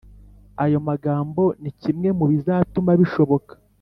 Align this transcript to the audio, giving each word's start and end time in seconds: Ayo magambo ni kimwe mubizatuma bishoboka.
Ayo 0.63 0.79
magambo 0.89 1.43
ni 1.61 1.71
kimwe 1.81 2.09
mubizatuma 2.17 2.91
bishoboka. 2.99 3.53